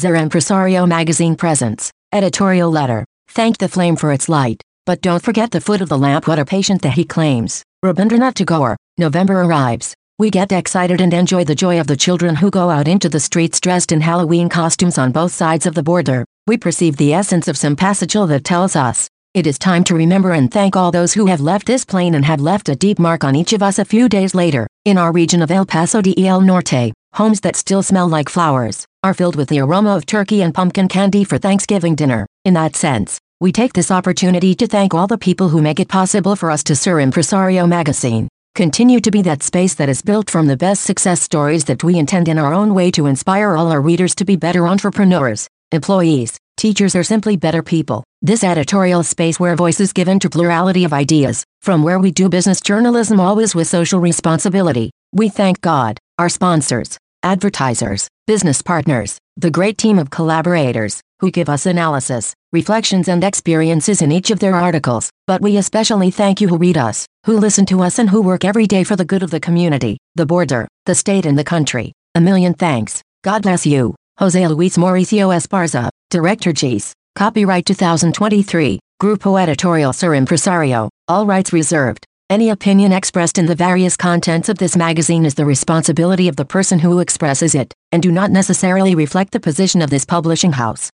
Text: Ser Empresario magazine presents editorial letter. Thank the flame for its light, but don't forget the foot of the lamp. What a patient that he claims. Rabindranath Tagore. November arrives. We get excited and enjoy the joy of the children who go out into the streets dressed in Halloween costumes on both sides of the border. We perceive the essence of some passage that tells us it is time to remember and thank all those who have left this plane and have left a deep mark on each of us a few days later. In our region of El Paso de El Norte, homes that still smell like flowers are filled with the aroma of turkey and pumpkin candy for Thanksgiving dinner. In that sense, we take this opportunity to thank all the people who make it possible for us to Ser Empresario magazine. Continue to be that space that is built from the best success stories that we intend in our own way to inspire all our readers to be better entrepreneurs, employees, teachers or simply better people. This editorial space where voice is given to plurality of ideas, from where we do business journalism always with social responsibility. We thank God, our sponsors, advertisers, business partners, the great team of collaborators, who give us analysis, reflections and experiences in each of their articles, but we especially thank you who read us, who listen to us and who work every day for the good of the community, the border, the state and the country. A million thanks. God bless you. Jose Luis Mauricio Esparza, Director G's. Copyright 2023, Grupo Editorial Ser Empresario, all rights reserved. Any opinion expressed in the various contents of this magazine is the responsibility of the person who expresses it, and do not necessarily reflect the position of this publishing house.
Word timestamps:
Ser 0.00 0.14
Empresario 0.14 0.88
magazine 0.88 1.36
presents 1.36 1.90
editorial 2.10 2.70
letter. 2.70 3.04
Thank 3.28 3.58
the 3.58 3.68
flame 3.68 3.96
for 3.96 4.14
its 4.14 4.30
light, 4.30 4.62
but 4.86 5.02
don't 5.02 5.22
forget 5.22 5.50
the 5.50 5.60
foot 5.60 5.82
of 5.82 5.90
the 5.90 5.98
lamp. 5.98 6.26
What 6.26 6.38
a 6.38 6.44
patient 6.46 6.80
that 6.80 6.94
he 6.94 7.04
claims. 7.04 7.62
Rabindranath 7.84 8.32
Tagore. 8.32 8.78
November 8.96 9.42
arrives. 9.42 9.92
We 10.18 10.30
get 10.30 10.52
excited 10.52 11.02
and 11.02 11.12
enjoy 11.12 11.44
the 11.44 11.54
joy 11.54 11.78
of 11.78 11.86
the 11.86 11.98
children 11.98 12.36
who 12.36 12.50
go 12.50 12.70
out 12.70 12.88
into 12.88 13.10
the 13.10 13.20
streets 13.20 13.60
dressed 13.60 13.92
in 13.92 14.00
Halloween 14.00 14.48
costumes 14.48 14.96
on 14.96 15.12
both 15.12 15.32
sides 15.32 15.66
of 15.66 15.74
the 15.74 15.82
border. 15.82 16.24
We 16.46 16.56
perceive 16.56 16.96
the 16.96 17.12
essence 17.12 17.46
of 17.46 17.58
some 17.58 17.76
passage 17.76 18.14
that 18.14 18.42
tells 18.42 18.76
us 18.76 19.06
it 19.34 19.46
is 19.46 19.58
time 19.58 19.84
to 19.84 19.94
remember 19.94 20.32
and 20.32 20.50
thank 20.50 20.76
all 20.76 20.90
those 20.90 21.12
who 21.12 21.26
have 21.26 21.42
left 21.42 21.66
this 21.66 21.84
plane 21.84 22.14
and 22.14 22.24
have 22.24 22.40
left 22.40 22.70
a 22.70 22.74
deep 22.74 22.98
mark 22.98 23.22
on 23.22 23.36
each 23.36 23.52
of 23.52 23.62
us 23.62 23.78
a 23.78 23.84
few 23.84 24.08
days 24.08 24.34
later. 24.34 24.66
In 24.86 24.96
our 24.96 25.12
region 25.12 25.42
of 25.42 25.50
El 25.50 25.66
Paso 25.66 26.00
de 26.00 26.14
El 26.26 26.40
Norte, 26.40 26.94
homes 27.12 27.42
that 27.42 27.54
still 27.54 27.82
smell 27.82 28.08
like 28.08 28.30
flowers 28.30 28.86
are 29.02 29.14
filled 29.14 29.36
with 29.36 29.48
the 29.48 29.60
aroma 29.60 29.96
of 29.96 30.04
turkey 30.04 30.42
and 30.42 30.52
pumpkin 30.52 30.86
candy 30.86 31.24
for 31.24 31.38
Thanksgiving 31.38 31.94
dinner. 31.94 32.26
In 32.44 32.52
that 32.54 32.76
sense, 32.76 33.18
we 33.40 33.50
take 33.50 33.72
this 33.72 33.90
opportunity 33.90 34.54
to 34.54 34.66
thank 34.66 34.92
all 34.92 35.06
the 35.06 35.16
people 35.16 35.48
who 35.48 35.62
make 35.62 35.80
it 35.80 35.88
possible 35.88 36.36
for 36.36 36.50
us 36.50 36.62
to 36.64 36.76
Ser 36.76 36.96
Empresario 36.96 37.66
magazine. 37.66 38.28
Continue 38.54 39.00
to 39.00 39.10
be 39.10 39.22
that 39.22 39.42
space 39.42 39.74
that 39.74 39.88
is 39.88 40.02
built 40.02 40.28
from 40.28 40.48
the 40.48 40.56
best 40.56 40.82
success 40.82 41.22
stories 41.22 41.64
that 41.64 41.82
we 41.82 41.98
intend 41.98 42.28
in 42.28 42.38
our 42.38 42.52
own 42.52 42.74
way 42.74 42.90
to 42.90 43.06
inspire 43.06 43.56
all 43.56 43.72
our 43.72 43.80
readers 43.80 44.14
to 44.16 44.26
be 44.26 44.36
better 44.36 44.66
entrepreneurs, 44.66 45.48
employees, 45.72 46.36
teachers 46.58 46.94
or 46.94 47.02
simply 47.02 47.38
better 47.38 47.62
people. 47.62 48.04
This 48.20 48.44
editorial 48.44 49.02
space 49.02 49.40
where 49.40 49.56
voice 49.56 49.80
is 49.80 49.94
given 49.94 50.20
to 50.20 50.28
plurality 50.28 50.84
of 50.84 50.92
ideas, 50.92 51.42
from 51.62 51.82
where 51.82 51.98
we 51.98 52.10
do 52.10 52.28
business 52.28 52.60
journalism 52.60 53.18
always 53.18 53.54
with 53.54 53.66
social 53.66 53.98
responsibility. 53.98 54.90
We 55.12 55.30
thank 55.30 55.62
God, 55.62 55.98
our 56.18 56.28
sponsors, 56.28 56.98
advertisers, 57.22 58.08
business 58.26 58.62
partners, 58.62 59.18
the 59.36 59.50
great 59.50 59.78
team 59.78 59.98
of 59.98 60.10
collaborators, 60.10 61.00
who 61.20 61.30
give 61.30 61.48
us 61.48 61.66
analysis, 61.66 62.34
reflections 62.52 63.08
and 63.08 63.22
experiences 63.22 64.02
in 64.02 64.10
each 64.10 64.30
of 64.30 64.38
their 64.38 64.54
articles, 64.54 65.10
but 65.26 65.40
we 65.40 65.56
especially 65.56 66.10
thank 66.10 66.40
you 66.40 66.48
who 66.48 66.56
read 66.56 66.78
us, 66.78 67.06
who 67.26 67.38
listen 67.38 67.66
to 67.66 67.82
us 67.82 67.98
and 67.98 68.10
who 68.10 68.22
work 68.22 68.44
every 68.44 68.66
day 68.66 68.84
for 68.84 68.96
the 68.96 69.04
good 69.04 69.22
of 69.22 69.30
the 69.30 69.40
community, 69.40 69.98
the 70.14 70.26
border, 70.26 70.66
the 70.86 70.94
state 70.94 71.26
and 71.26 71.38
the 71.38 71.44
country. 71.44 71.92
A 72.14 72.20
million 72.20 72.54
thanks. 72.54 73.02
God 73.22 73.42
bless 73.42 73.66
you. 73.66 73.94
Jose 74.18 74.48
Luis 74.48 74.76
Mauricio 74.76 75.34
Esparza, 75.34 75.88
Director 76.10 76.52
G's. 76.52 76.92
Copyright 77.16 77.66
2023, 77.66 78.78
Grupo 79.02 79.40
Editorial 79.40 79.92
Ser 79.92 80.10
Empresario, 80.10 80.88
all 81.08 81.26
rights 81.26 81.52
reserved. 81.52 82.06
Any 82.30 82.50
opinion 82.50 82.92
expressed 82.92 83.38
in 83.38 83.46
the 83.46 83.56
various 83.56 83.96
contents 83.96 84.48
of 84.48 84.56
this 84.56 84.76
magazine 84.76 85.26
is 85.26 85.34
the 85.34 85.44
responsibility 85.44 86.28
of 86.28 86.36
the 86.36 86.44
person 86.44 86.78
who 86.78 87.00
expresses 87.00 87.56
it, 87.56 87.74
and 87.90 88.00
do 88.00 88.12
not 88.12 88.30
necessarily 88.30 88.94
reflect 88.94 89.32
the 89.32 89.40
position 89.40 89.82
of 89.82 89.90
this 89.90 90.04
publishing 90.04 90.52
house. 90.52 90.92